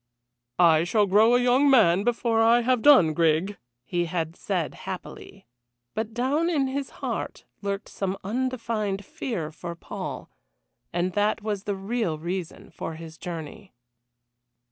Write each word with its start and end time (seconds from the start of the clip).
"I 0.57 0.83
shall 0.83 1.05
grow 1.05 1.35
a 1.35 1.39
young 1.39 1.69
man 1.69 1.99
again 1.99 2.03
before 2.05 2.41
I 2.41 2.61
have 2.61 2.81
done, 2.81 3.13
Grig!" 3.13 3.59
he 3.83 4.05
had 4.05 4.35
said 4.35 4.73
happily. 4.73 5.45
But 5.93 6.11
down 6.11 6.49
in 6.49 6.65
his 6.65 6.89
heart 7.05 7.45
lurked 7.61 7.87
some 7.87 8.17
undefined 8.23 9.05
fear 9.05 9.51
for 9.51 9.75
Paul, 9.75 10.31
and 10.91 11.13
that 11.13 11.43
was 11.43 11.65
the 11.65 11.75
real 11.75 12.17
reason 12.17 12.71
for 12.71 12.95
his 12.95 13.19
journey. 13.19 13.75